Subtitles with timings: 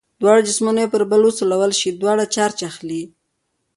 [0.21, 3.03] دواړه جسمونه یو پر بل وسولول شي دواړه چارج اخلي.